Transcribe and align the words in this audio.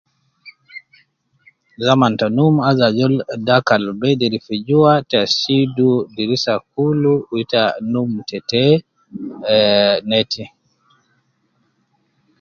Zaman 1.85 2.13
ta 2.19 2.25
num 2.35 2.55
aju 2.69 2.83
azol 2.87 3.13
dakal 3.47 3.83
bedir 3.99 4.33
fi 4.45 4.55
jua, 4.67 4.93
ta 5.09 5.19
sidu 5.37 5.91
dirisa 6.15 6.53
kulu, 6.71 7.13
wu 7.29 7.35
ita 7.43 7.63
num 7.91 8.11
tete, 8.29 8.65
ehh 9.55 9.97
neti 10.09 10.43